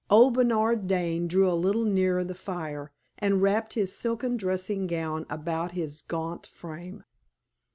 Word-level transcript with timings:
Old 0.09 0.33
Bernard 0.33 0.87
Dane 0.87 1.27
drew 1.27 1.47
a 1.47 1.53
little 1.53 1.83
nearer 1.85 2.23
the 2.23 2.33
fire, 2.33 2.91
and 3.19 3.39
wrapped 3.39 3.73
his 3.73 3.95
silken 3.95 4.35
dressing 4.35 4.87
gown 4.87 5.27
about 5.29 5.73
his 5.73 6.01
gaunt 6.01 6.47
frame. 6.47 7.03